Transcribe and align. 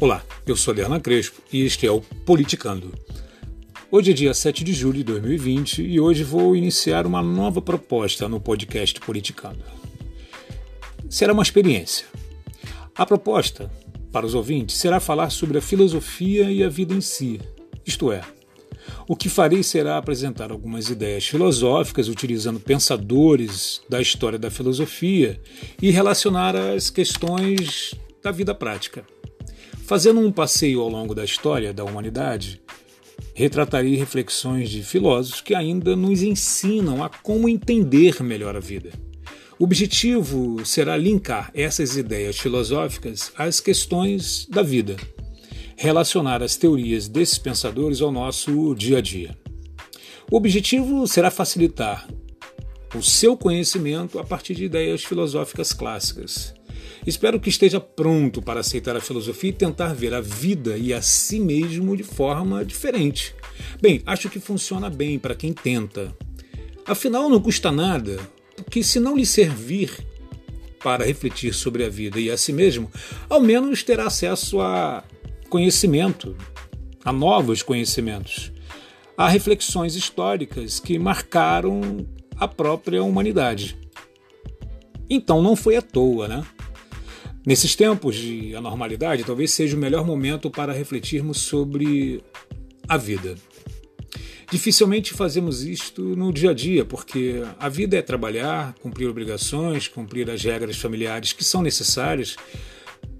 Olá, 0.00 0.24
eu 0.46 0.56
sou 0.56 0.72
Leana 0.72 0.98
Crespo 0.98 1.42
e 1.52 1.60
este 1.60 1.86
é 1.86 1.90
o 1.90 2.00
Politicando. 2.00 2.90
Hoje 3.90 4.12
é 4.12 4.14
dia 4.14 4.32
7 4.32 4.64
de 4.64 4.72
julho 4.72 4.96
de 4.96 5.04
2020 5.04 5.82
e 5.82 6.00
hoje 6.00 6.24
vou 6.24 6.56
iniciar 6.56 7.06
uma 7.06 7.22
nova 7.22 7.60
proposta 7.60 8.26
no 8.26 8.40
podcast 8.40 8.98
Politicando. 8.98 9.62
Será 11.10 11.34
uma 11.34 11.42
experiência. 11.42 12.06
A 12.94 13.04
proposta, 13.04 13.70
para 14.10 14.24
os 14.24 14.34
ouvintes, 14.34 14.76
será 14.76 15.00
falar 15.00 15.28
sobre 15.28 15.58
a 15.58 15.62
filosofia 15.62 16.50
e 16.50 16.64
a 16.64 16.68
vida 16.70 16.94
em 16.94 17.02
si, 17.02 17.38
isto 17.84 18.10
é, 18.10 18.22
o 19.06 19.14
que 19.14 19.28
farei 19.28 19.62
será 19.62 19.98
apresentar 19.98 20.50
algumas 20.50 20.88
ideias 20.88 21.26
filosóficas 21.26 22.08
utilizando 22.08 22.58
pensadores 22.58 23.82
da 23.86 24.00
história 24.00 24.38
da 24.38 24.50
filosofia 24.50 25.38
e 25.82 25.90
relacionar 25.90 26.56
as 26.56 26.88
questões 26.88 27.94
da 28.22 28.30
vida 28.30 28.54
prática. 28.54 29.04
Fazendo 29.90 30.20
um 30.20 30.30
passeio 30.30 30.82
ao 30.82 30.88
longo 30.88 31.16
da 31.16 31.24
história 31.24 31.72
da 31.72 31.82
humanidade, 31.82 32.62
retratarei 33.34 33.96
reflexões 33.96 34.70
de 34.70 34.84
filósofos 34.84 35.40
que 35.40 35.52
ainda 35.52 35.96
nos 35.96 36.22
ensinam 36.22 37.02
a 37.02 37.08
como 37.08 37.48
entender 37.48 38.22
melhor 38.22 38.54
a 38.54 38.60
vida. 38.60 38.92
O 39.58 39.64
objetivo 39.64 40.64
será 40.64 40.96
linkar 40.96 41.50
essas 41.52 41.96
ideias 41.96 42.38
filosóficas 42.38 43.32
às 43.36 43.58
questões 43.58 44.46
da 44.48 44.62
vida, 44.62 44.94
relacionar 45.76 46.40
as 46.40 46.54
teorias 46.54 47.08
desses 47.08 47.38
pensadores 47.38 48.00
ao 48.00 48.12
nosso 48.12 48.76
dia 48.76 48.98
a 48.98 49.00
dia. 49.00 49.36
O 50.30 50.36
objetivo 50.36 51.04
será 51.08 51.32
facilitar 51.32 52.06
o 52.94 53.02
seu 53.02 53.36
conhecimento 53.36 54.20
a 54.20 54.24
partir 54.24 54.54
de 54.54 54.66
ideias 54.66 55.02
filosóficas 55.02 55.72
clássicas, 55.72 56.54
Espero 57.06 57.40
que 57.40 57.48
esteja 57.48 57.80
pronto 57.80 58.42
para 58.42 58.60
aceitar 58.60 58.94
a 58.94 59.00
filosofia 59.00 59.50
e 59.50 59.54
tentar 59.54 59.94
ver 59.94 60.12
a 60.12 60.20
vida 60.20 60.76
e 60.76 60.92
a 60.92 61.00
si 61.00 61.40
mesmo 61.40 61.96
de 61.96 62.02
forma 62.02 62.64
diferente. 62.64 63.34
Bem, 63.80 64.02
acho 64.04 64.28
que 64.28 64.38
funciona 64.38 64.90
bem 64.90 65.18
para 65.18 65.34
quem 65.34 65.52
tenta. 65.52 66.14
Afinal, 66.86 67.28
não 67.28 67.40
custa 67.40 67.72
nada, 67.72 68.18
porque 68.56 68.82
se 68.82 69.00
não 69.00 69.16
lhe 69.16 69.24
servir 69.24 69.90
para 70.82 71.04
refletir 71.04 71.54
sobre 71.54 71.84
a 71.84 71.88
vida 71.88 72.18
e 72.18 72.30
a 72.30 72.36
si 72.36 72.52
mesmo, 72.52 72.90
ao 73.28 73.40
menos 73.40 73.82
terá 73.82 74.06
acesso 74.06 74.60
a 74.60 75.04
conhecimento, 75.48 76.36
a 77.04 77.12
novos 77.12 77.62
conhecimentos, 77.62 78.52
a 79.16 79.28
reflexões 79.28 79.94
históricas 79.94 80.80
que 80.80 80.98
marcaram 80.98 82.06
a 82.36 82.48
própria 82.48 83.02
humanidade. 83.02 83.76
Então 85.08 85.42
não 85.42 85.56
foi 85.56 85.76
à 85.76 85.82
toa, 85.82 86.28
né? 86.28 86.46
Nesses 87.44 87.74
tempos 87.74 88.16
de 88.16 88.54
anormalidade, 88.54 89.24
talvez 89.24 89.50
seja 89.50 89.76
o 89.76 89.80
melhor 89.80 90.04
momento 90.04 90.50
para 90.50 90.72
refletirmos 90.72 91.38
sobre 91.38 92.22
a 92.86 92.96
vida. 92.96 93.34
Dificilmente 94.50 95.14
fazemos 95.14 95.62
isto 95.62 96.02
no 96.02 96.32
dia 96.32 96.50
a 96.50 96.54
dia, 96.54 96.84
porque 96.84 97.42
a 97.58 97.68
vida 97.68 97.96
é 97.96 98.02
trabalhar, 98.02 98.74
cumprir 98.82 99.08
obrigações, 99.08 99.86
cumprir 99.86 100.28
as 100.28 100.42
regras 100.42 100.76
familiares 100.76 101.32
que 101.32 101.44
são 101.44 101.62
necessárias 101.62 102.36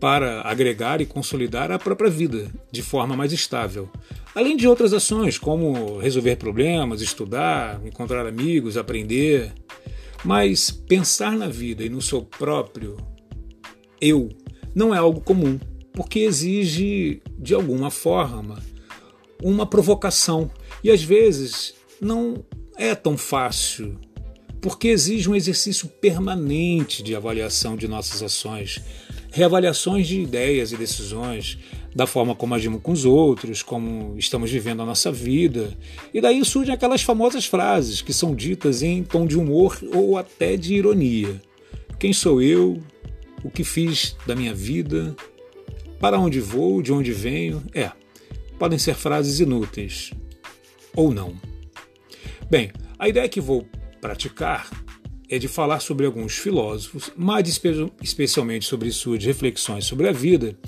para 0.00 0.42
agregar 0.42 1.00
e 1.00 1.06
consolidar 1.06 1.70
a 1.70 1.78
própria 1.78 2.10
vida 2.10 2.50
de 2.72 2.82
forma 2.82 3.16
mais 3.16 3.32
estável. 3.32 3.88
Além 4.34 4.56
de 4.56 4.66
outras 4.66 4.92
ações, 4.92 5.38
como 5.38 5.98
resolver 5.98 6.36
problemas, 6.36 7.00
estudar, 7.00 7.80
encontrar 7.86 8.26
amigos, 8.26 8.76
aprender. 8.76 9.52
Mas 10.24 10.70
pensar 10.70 11.32
na 11.32 11.48
vida 11.48 11.82
e 11.82 11.88
no 11.88 12.02
seu 12.02 12.22
próprio 12.22 12.96
eu 14.00 14.30
não 14.74 14.94
é 14.94 14.98
algo 14.98 15.20
comum, 15.20 15.58
porque 15.92 16.20
exige, 16.20 17.20
de 17.38 17.54
alguma 17.54 17.90
forma, 17.90 18.62
uma 19.42 19.66
provocação. 19.66 20.50
E 20.82 20.90
às 20.90 21.02
vezes 21.02 21.74
não 22.00 22.44
é 22.76 22.94
tão 22.94 23.16
fácil, 23.16 23.98
porque 24.60 24.88
exige 24.88 25.28
um 25.28 25.34
exercício 25.34 25.88
permanente 25.88 27.02
de 27.02 27.14
avaliação 27.14 27.76
de 27.76 27.88
nossas 27.88 28.22
ações, 28.22 28.80
reavaliações 29.30 30.06
de 30.06 30.20
ideias 30.20 30.72
e 30.72 30.76
decisões, 30.76 31.58
da 31.94 32.06
forma 32.06 32.34
como 32.34 32.54
agimos 32.54 32.80
com 32.82 32.92
os 32.92 33.04
outros, 33.04 33.62
como 33.62 34.14
estamos 34.16 34.50
vivendo 34.50 34.82
a 34.82 34.86
nossa 34.86 35.10
vida. 35.10 35.76
E 36.14 36.20
daí 36.20 36.44
surgem 36.44 36.74
aquelas 36.74 37.02
famosas 37.02 37.46
frases 37.46 38.00
que 38.00 38.12
são 38.12 38.34
ditas 38.34 38.82
em 38.82 39.02
tom 39.02 39.26
de 39.26 39.36
humor 39.36 39.78
ou 39.92 40.16
até 40.16 40.56
de 40.56 40.74
ironia. 40.74 41.40
Quem 41.98 42.12
sou 42.12 42.40
eu? 42.40 42.80
O 43.42 43.50
que 43.50 43.64
fiz 43.64 44.16
da 44.26 44.34
minha 44.34 44.54
vida, 44.54 45.14
para 45.98 46.18
onde 46.18 46.40
vou, 46.40 46.82
de 46.82 46.92
onde 46.92 47.12
venho. 47.12 47.62
É, 47.74 47.90
podem 48.58 48.78
ser 48.78 48.94
frases 48.94 49.40
inúteis 49.40 50.10
ou 50.94 51.12
não. 51.12 51.34
Bem, 52.50 52.72
a 52.98 53.08
ideia 53.08 53.28
que 53.28 53.40
vou 53.40 53.66
praticar 54.00 54.68
é 55.28 55.38
de 55.38 55.46
falar 55.46 55.80
sobre 55.80 56.04
alguns 56.04 56.36
filósofos, 56.36 57.12
espe 57.46 57.92
especialmente 58.02 58.66
sobre 58.66 58.90
suas 58.90 59.24
reflexões 59.24 59.84
sobre 59.84 60.08
a 60.08 60.12
vida, 60.12 60.58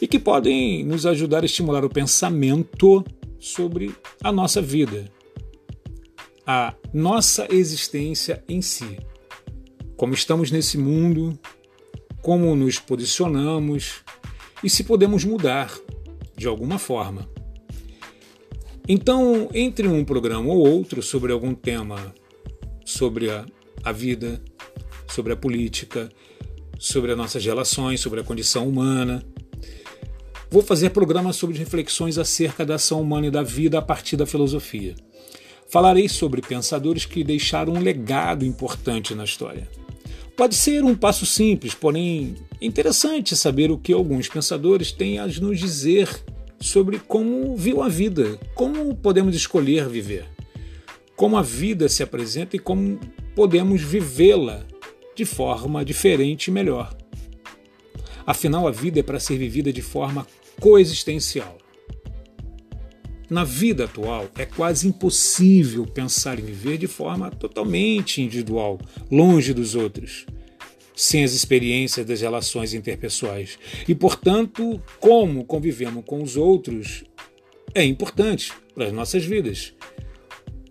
e 0.00 0.08
que 0.08 0.18
podem 0.18 0.84
nos 0.84 1.06
ajudar 1.06 1.42
a 1.42 1.46
estimular 1.46 1.84
o 1.84 1.88
pensamento 1.88 3.04
sobre 3.38 3.94
a 4.22 4.32
nossa 4.32 4.60
vida, 4.60 5.10
a 6.46 6.74
nossa 6.92 7.46
existência 7.50 8.42
em 8.48 8.60
si. 8.60 8.98
Como 9.96 10.12
estamos 10.12 10.50
nesse 10.50 10.76
mundo, 10.76 11.38
como 12.24 12.56
nos 12.56 12.78
posicionamos 12.78 13.96
e 14.62 14.70
se 14.70 14.82
podemos 14.82 15.26
mudar 15.26 15.70
de 16.34 16.46
alguma 16.46 16.78
forma. 16.78 17.28
Então, 18.88 19.50
entre 19.52 19.86
um 19.86 20.02
programa 20.02 20.48
ou 20.48 20.66
outro 20.66 21.02
sobre 21.02 21.32
algum 21.34 21.54
tema 21.54 22.14
sobre 22.82 23.30
a, 23.30 23.44
a 23.82 23.92
vida, 23.92 24.42
sobre 25.06 25.34
a 25.34 25.36
política, 25.36 26.08
sobre 26.78 27.12
as 27.12 27.18
nossas 27.18 27.44
relações, 27.44 28.00
sobre 28.00 28.20
a 28.20 28.24
condição 28.24 28.66
humana, 28.66 29.22
vou 30.50 30.62
fazer 30.62 30.90
programas 30.90 31.36
sobre 31.36 31.58
reflexões 31.58 32.16
acerca 32.16 32.64
da 32.64 32.76
ação 32.76 33.02
humana 33.02 33.26
e 33.26 33.30
da 33.30 33.42
vida 33.42 33.78
a 33.78 33.82
partir 33.82 34.16
da 34.16 34.24
filosofia. 34.24 34.94
Falarei 35.68 36.08
sobre 36.08 36.40
pensadores 36.40 37.04
que 37.04 37.22
deixaram 37.22 37.74
um 37.74 37.82
legado 37.82 38.46
importante 38.46 39.14
na 39.14 39.24
história. 39.24 39.68
Pode 40.36 40.56
ser 40.56 40.82
um 40.82 40.96
passo 40.96 41.24
simples, 41.24 41.74
porém 41.74 42.34
interessante 42.60 43.36
saber 43.36 43.70
o 43.70 43.78
que 43.78 43.92
alguns 43.92 44.28
pensadores 44.28 44.90
têm 44.90 45.18
a 45.18 45.26
nos 45.28 45.60
dizer 45.60 46.08
sobre 46.58 46.98
como 46.98 47.54
viu 47.54 47.80
a 47.80 47.88
vida, 47.88 48.36
como 48.52 48.96
podemos 48.96 49.36
escolher 49.36 49.88
viver, 49.88 50.26
como 51.14 51.36
a 51.36 51.42
vida 51.42 51.88
se 51.88 52.02
apresenta 52.02 52.56
e 52.56 52.58
como 52.58 52.98
podemos 53.36 53.80
vivê-la 53.80 54.66
de 55.14 55.24
forma 55.24 55.84
diferente 55.84 56.48
e 56.48 56.50
melhor. 56.50 56.96
Afinal, 58.26 58.66
a 58.66 58.72
vida 58.72 58.98
é 58.98 59.02
para 59.04 59.20
ser 59.20 59.38
vivida 59.38 59.72
de 59.72 59.82
forma 59.82 60.26
coexistencial. 60.60 61.58
Na 63.30 63.42
vida 63.42 63.84
atual, 63.84 64.30
é 64.36 64.44
quase 64.44 64.86
impossível 64.86 65.86
pensar 65.86 66.38
em 66.38 66.44
viver 66.44 66.78
de 66.78 66.86
forma 66.86 67.30
totalmente 67.30 68.20
individual, 68.20 68.78
longe 69.10 69.54
dos 69.54 69.74
outros, 69.74 70.26
sem 70.94 71.24
as 71.24 71.32
experiências 71.32 72.06
das 72.06 72.20
relações 72.20 72.74
interpessoais. 72.74 73.58
E, 73.88 73.94
portanto, 73.94 74.80
como 75.00 75.44
convivemos 75.44 76.04
com 76.06 76.22
os 76.22 76.36
outros 76.36 77.04
é 77.74 77.84
importante 77.84 78.52
para 78.74 78.86
as 78.86 78.92
nossas 78.92 79.24
vidas, 79.24 79.72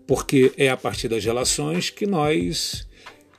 porque 0.06 0.52
é 0.56 0.68
a 0.70 0.76
partir 0.76 1.08
das 1.08 1.24
relações 1.24 1.90
que 1.90 2.06
nós 2.06 2.88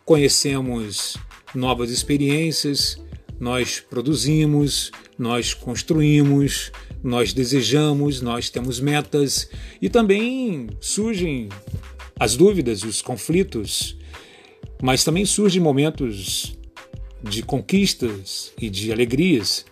conhecemos 0.03 1.17
novas 1.53 1.89
experiências, 1.89 2.97
nós 3.39 3.79
produzimos, 3.79 4.91
nós 5.17 5.53
construímos, 5.53 6.71
nós 7.03 7.33
desejamos, 7.33 8.21
nós 8.21 8.49
temos 8.49 8.79
metas 8.79 9.49
e 9.81 9.89
também 9.89 10.67
surgem 10.79 11.49
as 12.19 12.35
dúvidas, 12.35 12.83
os 12.83 13.01
conflitos, 13.01 13.97
mas 14.81 15.03
também 15.03 15.25
surgem 15.25 15.61
momentos 15.61 16.57
de 17.21 17.41
conquistas 17.41 18.53
e 18.59 18.69
de 18.69 18.91
alegrias. 18.91 19.65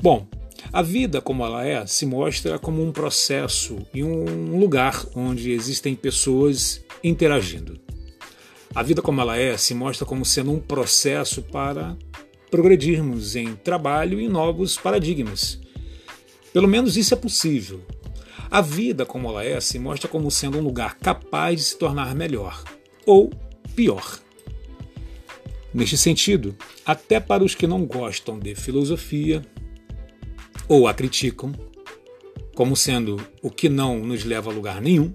Bom, 0.00 0.26
a 0.72 0.82
vida 0.82 1.20
como 1.20 1.44
ela 1.44 1.66
é 1.66 1.86
se 1.86 2.06
mostra 2.06 2.58
como 2.58 2.82
um 2.82 2.92
processo 2.92 3.78
e 3.94 4.02
um 4.02 4.58
lugar 4.58 5.06
onde 5.14 5.50
existem 5.50 5.94
pessoas 5.94 6.84
interagindo. 7.02 7.78
A 8.74 8.82
vida 8.82 9.00
como 9.00 9.20
ela 9.20 9.38
é 9.38 9.56
se 9.56 9.74
mostra 9.74 10.04
como 10.04 10.24
sendo 10.24 10.52
um 10.52 10.60
processo 10.60 11.40
para 11.42 11.96
progredirmos 12.50 13.36
em 13.36 13.54
trabalho 13.54 14.20
e 14.20 14.28
novos 14.28 14.76
paradigmas. 14.76 15.60
Pelo 16.56 16.68
menos 16.68 16.96
isso 16.96 17.12
é 17.12 17.16
possível. 17.18 17.82
A 18.50 18.62
vida 18.62 19.04
como 19.04 19.28
ela 19.28 19.44
é 19.44 19.60
se 19.60 19.78
mostra 19.78 20.08
como 20.08 20.30
sendo 20.30 20.56
um 20.56 20.62
lugar 20.62 20.96
capaz 20.96 21.58
de 21.58 21.62
se 21.62 21.76
tornar 21.76 22.14
melhor 22.14 22.64
ou 23.04 23.30
pior. 23.74 24.18
Neste 25.74 25.98
sentido, 25.98 26.56
até 26.82 27.20
para 27.20 27.44
os 27.44 27.54
que 27.54 27.66
não 27.66 27.84
gostam 27.84 28.38
de 28.38 28.54
filosofia, 28.54 29.42
ou 30.66 30.88
a 30.88 30.94
criticam 30.94 31.52
como 32.54 32.74
sendo 32.74 33.20
o 33.42 33.50
que 33.50 33.68
não 33.68 33.98
nos 33.98 34.24
leva 34.24 34.50
a 34.50 34.54
lugar 34.54 34.80
nenhum, 34.80 35.12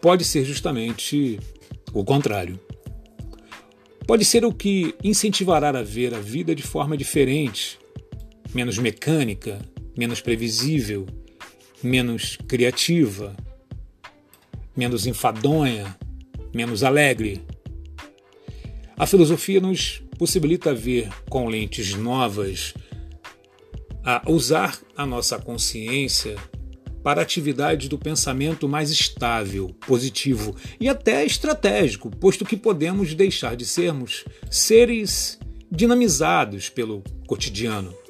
pode 0.00 0.24
ser 0.24 0.46
justamente 0.46 1.38
o 1.92 2.02
contrário. 2.02 2.58
Pode 4.06 4.24
ser 4.24 4.46
o 4.46 4.54
que 4.54 4.94
incentivará 5.04 5.78
a 5.78 5.82
ver 5.82 6.14
a 6.14 6.20
vida 6.20 6.54
de 6.54 6.62
forma 6.62 6.96
diferente, 6.96 7.78
menos 8.54 8.78
mecânica, 8.78 9.60
menos 9.96 10.20
previsível, 10.20 11.06
menos 11.82 12.38
criativa, 12.46 13.36
menos 14.76 15.06
enfadonha, 15.06 15.96
menos 16.54 16.82
alegre. 16.82 17.42
A 18.96 19.06
filosofia 19.06 19.60
nos 19.60 20.02
possibilita 20.18 20.74
ver 20.74 21.08
com 21.28 21.48
lentes 21.48 21.94
novas, 21.94 22.74
a 24.04 24.22
usar 24.30 24.78
a 24.96 25.06
nossa 25.06 25.38
consciência 25.38 26.36
para 27.02 27.22
atividades 27.22 27.88
do 27.88 27.98
pensamento 27.98 28.68
mais 28.68 28.90
estável, 28.90 29.74
positivo 29.86 30.54
e 30.80 30.88
até 30.88 31.24
estratégico, 31.24 32.10
posto 32.10 32.44
que 32.44 32.56
podemos 32.56 33.14
deixar 33.14 33.56
de 33.56 33.66
sermos 33.66 34.24
seres 34.50 35.38
dinamizados 35.70 36.68
pelo 36.68 37.02
cotidiano. 37.26 38.01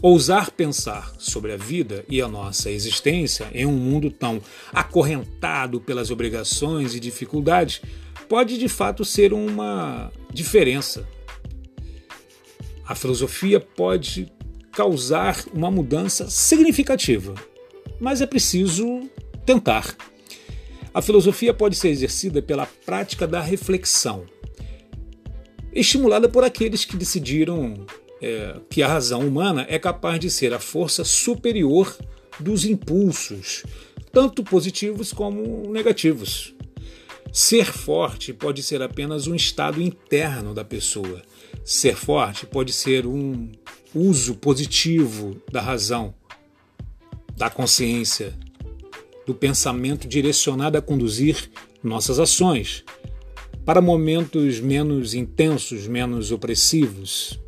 Ousar 0.00 0.52
pensar 0.52 1.12
sobre 1.18 1.52
a 1.52 1.56
vida 1.56 2.04
e 2.08 2.22
a 2.22 2.28
nossa 2.28 2.70
existência 2.70 3.48
em 3.52 3.66
um 3.66 3.72
mundo 3.72 4.12
tão 4.12 4.40
acorrentado 4.72 5.80
pelas 5.80 6.12
obrigações 6.12 6.94
e 6.94 7.00
dificuldades 7.00 7.82
pode 8.28 8.58
de 8.58 8.68
fato 8.68 9.04
ser 9.04 9.32
uma 9.32 10.12
diferença. 10.32 11.04
A 12.86 12.94
filosofia 12.94 13.58
pode 13.58 14.30
causar 14.70 15.44
uma 15.52 15.70
mudança 15.70 16.30
significativa, 16.30 17.34
mas 17.98 18.20
é 18.20 18.26
preciso 18.26 19.10
tentar. 19.44 19.96
A 20.94 21.02
filosofia 21.02 21.52
pode 21.52 21.74
ser 21.74 21.88
exercida 21.88 22.40
pela 22.40 22.66
prática 22.86 23.26
da 23.26 23.40
reflexão, 23.40 24.26
estimulada 25.72 26.28
por 26.28 26.44
aqueles 26.44 26.84
que 26.84 26.96
decidiram 26.96 27.84
é, 28.20 28.56
que 28.68 28.82
a 28.82 28.88
razão 28.88 29.20
humana 29.20 29.66
é 29.68 29.78
capaz 29.78 30.18
de 30.20 30.30
ser 30.30 30.52
a 30.52 30.58
força 30.58 31.04
superior 31.04 31.96
dos 32.38 32.64
impulsos, 32.64 33.64
tanto 34.12 34.42
positivos 34.42 35.12
como 35.12 35.70
negativos. 35.70 36.54
Ser 37.32 37.66
forte 37.66 38.32
pode 38.32 38.62
ser 38.62 38.80
apenas 38.82 39.26
um 39.26 39.34
estado 39.34 39.82
interno 39.82 40.54
da 40.54 40.64
pessoa. 40.64 41.22
Ser 41.64 41.94
forte 41.94 42.46
pode 42.46 42.72
ser 42.72 43.06
um 43.06 43.50
uso 43.94 44.34
positivo 44.34 45.40
da 45.50 45.60
razão, 45.60 46.14
da 47.36 47.50
consciência, 47.50 48.34
do 49.26 49.34
pensamento 49.34 50.08
direcionado 50.08 50.78
a 50.78 50.82
conduzir 50.82 51.50
nossas 51.82 52.18
ações 52.18 52.84
para 53.64 53.82
momentos 53.82 54.60
menos 54.60 55.12
intensos, 55.12 55.86
menos 55.86 56.32
opressivos, 56.32 57.38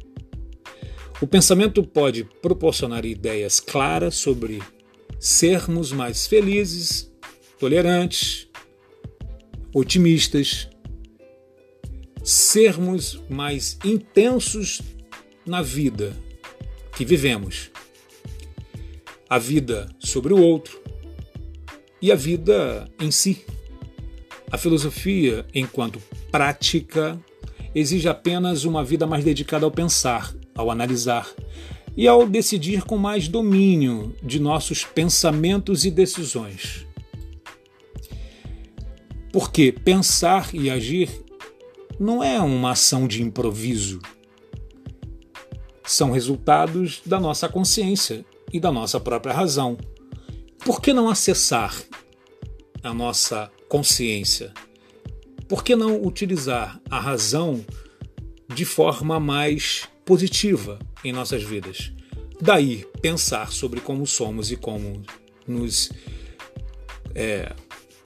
o 1.20 1.26
pensamento 1.26 1.82
pode 1.82 2.24
proporcionar 2.40 3.04
ideias 3.04 3.60
claras 3.60 4.14
sobre 4.14 4.62
sermos 5.18 5.92
mais 5.92 6.26
felizes, 6.26 7.12
tolerantes, 7.58 8.48
otimistas, 9.74 10.68
sermos 12.24 13.22
mais 13.28 13.78
intensos 13.84 14.80
na 15.44 15.60
vida 15.60 16.16
que 16.96 17.04
vivemos. 17.04 17.70
A 19.28 19.38
vida 19.38 19.88
sobre 19.98 20.32
o 20.32 20.40
outro 20.40 20.80
e 22.00 22.10
a 22.10 22.16
vida 22.16 22.90
em 22.98 23.10
si. 23.10 23.44
A 24.50 24.56
filosofia, 24.56 25.46
enquanto 25.54 26.02
prática, 26.30 27.20
exige 27.74 28.08
apenas 28.08 28.64
uma 28.64 28.82
vida 28.82 29.06
mais 29.06 29.22
dedicada 29.22 29.64
ao 29.64 29.70
pensar, 29.70 30.34
ao 30.60 30.70
analisar 30.70 31.28
e 31.96 32.06
ao 32.06 32.26
decidir 32.26 32.84
com 32.84 32.96
mais 32.96 33.28
domínio 33.28 34.14
de 34.22 34.38
nossos 34.38 34.84
pensamentos 34.84 35.84
e 35.84 35.90
decisões. 35.90 36.86
Porque 39.32 39.72
pensar 39.72 40.54
e 40.54 40.70
agir 40.70 41.10
não 41.98 42.22
é 42.22 42.40
uma 42.40 42.72
ação 42.72 43.06
de 43.06 43.22
improviso. 43.22 44.00
São 45.84 46.10
resultados 46.10 47.00
da 47.04 47.18
nossa 47.18 47.48
consciência 47.48 48.24
e 48.52 48.58
da 48.58 48.72
nossa 48.72 48.98
própria 48.98 49.34
razão. 49.34 49.76
Por 50.58 50.80
que 50.80 50.92
não 50.92 51.08
acessar 51.08 51.74
a 52.82 52.94
nossa 52.94 53.50
consciência? 53.68 54.52
Por 55.48 55.64
que 55.64 55.74
não 55.74 56.02
utilizar 56.02 56.80
a 56.88 57.00
razão 57.00 57.64
de 58.48 58.64
forma 58.64 59.20
mais 59.20 59.88
positiva 60.10 60.76
em 61.04 61.12
nossas 61.12 61.40
vidas. 61.44 61.92
Daí, 62.40 62.84
pensar 63.00 63.52
sobre 63.52 63.80
como 63.80 64.04
somos 64.04 64.50
e 64.50 64.56
como 64.56 65.04
nos 65.46 65.92
é, 67.14 67.54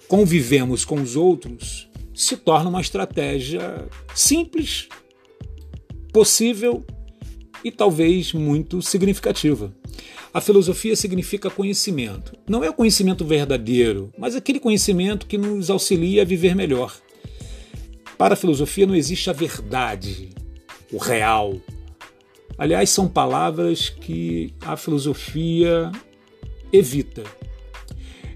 convivemos 0.06 0.84
com 0.84 1.00
os 1.00 1.16
outros 1.16 1.88
se 2.14 2.36
torna 2.36 2.68
uma 2.68 2.82
estratégia 2.82 3.88
simples, 4.14 4.86
possível 6.12 6.84
e 7.64 7.70
talvez 7.70 8.34
muito 8.34 8.82
significativa. 8.82 9.74
A 10.30 10.42
filosofia 10.42 10.94
significa 10.96 11.48
conhecimento. 11.48 12.36
Não 12.46 12.62
é 12.62 12.68
o 12.68 12.74
conhecimento 12.74 13.24
verdadeiro, 13.24 14.12
mas 14.18 14.36
aquele 14.36 14.60
conhecimento 14.60 15.26
que 15.26 15.38
nos 15.38 15.70
auxilia 15.70 16.20
a 16.20 16.26
viver 16.26 16.54
melhor. 16.54 16.94
Para 18.18 18.34
a 18.34 18.36
filosofia 18.36 18.84
não 18.84 18.94
existe 18.94 19.30
a 19.30 19.32
verdade, 19.32 20.28
o 20.92 20.98
real, 20.98 21.58
Aliás, 22.56 22.90
são 22.90 23.08
palavras 23.08 23.88
que 23.88 24.54
a 24.60 24.76
filosofia 24.76 25.90
evita. 26.72 27.24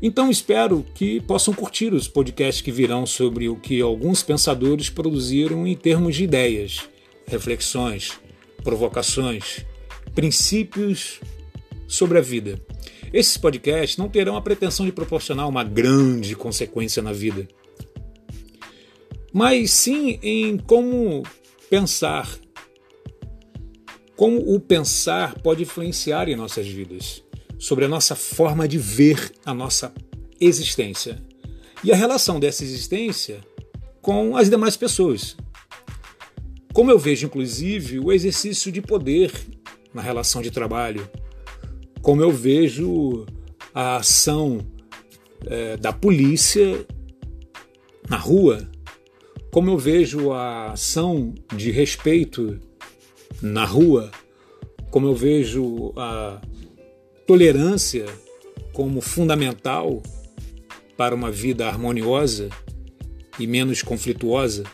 Então 0.01 0.31
espero 0.31 0.85
que 0.95 1.21
possam 1.21 1.53
curtir 1.53 1.93
os 1.93 2.07
podcasts 2.07 2.63
que 2.63 2.71
virão 2.71 3.05
sobre 3.05 3.49
o 3.49 3.57
que 3.57 3.81
alguns 3.81 4.23
pensadores 4.23 4.89
produziram 4.89 5.67
em 5.67 5.75
termos 5.75 6.15
de 6.15 6.25
ideias, 6.25 6.89
reflexões, 7.27 8.19
provocações, 8.63 9.65
princípios 10.15 11.21
sobre 11.87 12.19
a 12.19 12.21
vida. 12.21 12.61
Esses 13.13 13.37
podcasts 13.37 13.97
não 13.97 14.09
terão 14.09 14.37
a 14.37 14.43
pretensão 14.43 14.87
de 14.87 14.93
proporcionar 14.93 15.49
uma 15.49 15.65
grande 15.65 16.37
consequência 16.37 17.03
na 17.03 17.13
vida, 17.13 17.49
mas 19.33 19.71
sim 19.73 20.19
em 20.23 20.59
como 20.59 21.25
pensar 21.69 22.39
como 24.19 24.53
o 24.53 24.59
pensar 24.59 25.41
pode 25.43 25.63
influenciar 25.63 26.29
em 26.29 26.35
nossas 26.35 26.67
vidas, 26.67 27.23
sobre 27.57 27.85
a 27.85 27.89
nossa 27.89 28.17
forma 28.17 28.67
de 28.67 28.77
ver 28.77 29.33
a 29.47 29.55
nossa 29.55 29.95
existência 30.41 31.23
e 31.85 31.93
a 31.93 31.95
relação 31.95 32.41
dessa 32.41 32.65
existência 32.65 33.41
com 34.03 34.37
as 34.37 34.51
demais 34.51 34.77
pessoas. 34.77 35.37
Como 36.73 36.91
eu 36.91 36.99
vejo, 36.99 37.27
inclusive, 37.27 38.01
o 38.01 38.11
exercício 38.11 38.73
de 38.73 38.83
poder 38.83 39.33
na 39.95 40.03
relação 40.03 40.43
de 40.43 40.51
trabalho, 40.51 41.09
como 42.03 42.21
eu 42.21 42.33
vejo 42.33 43.25
a 43.73 43.99
ação 43.99 44.59
é, 45.47 45.77
da 45.77 45.93
polícia 45.93 46.85
na 48.09 48.17
rua, 48.17 48.69
como 49.53 49.71
eu 49.71 49.79
vejo 49.79 50.33
a 50.33 50.73
ação 50.73 51.33
de 51.55 51.71
respeito 51.71 52.59
na 53.41 53.65
rua, 53.65 54.11
como 54.91 55.07
eu 55.07 55.15
vejo 55.15 55.93
a 55.97 56.41
tolerância 57.27 58.07
como 58.73 59.01
fundamental 59.01 60.03
para 60.97 61.15
uma 61.15 61.31
vida 61.31 61.67
harmoniosa 61.67 62.49
e 63.39 63.47
menos 63.47 63.83
conflituosa, 63.83 64.65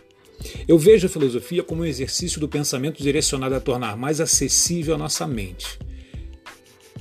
eu 0.66 0.78
vejo 0.78 1.06
a 1.06 1.11
filosofia 1.11 1.62
como 1.62 1.83
um 1.83 1.87
exercício 1.87 2.40
do 2.40 2.49
pensamento 2.49 3.02
direcionado 3.02 3.54
a 3.54 3.61
tornar 3.61 3.97
mais 3.97 4.21
acessível 4.21 4.94
a 4.94 4.99
nossa 4.99 5.26
mente, 5.26 5.78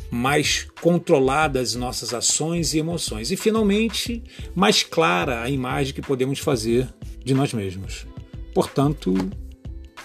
mais 0.09 0.67
controladas 0.81 1.75
nossas 1.75 2.13
ações 2.13 2.73
e 2.73 2.79
emoções 2.79 3.31
e, 3.31 3.37
finalmente, 3.37 4.23
mais 4.55 4.83
clara 4.83 5.41
a 5.41 5.49
imagem 5.49 5.93
que 5.93 6.01
podemos 6.01 6.39
fazer 6.39 6.87
de 7.23 7.33
nós 7.33 7.53
mesmos. 7.53 8.05
Portanto, 8.53 9.13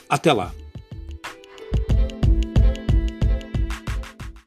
até 0.08 0.32
lá. 0.32 0.54